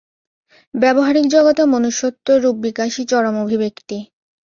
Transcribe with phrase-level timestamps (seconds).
[0.73, 3.97] ব্যাবহারিক জগতে মনুষ্যত্ব-রূপ বিকাশই চরম অভিব্যক্তি।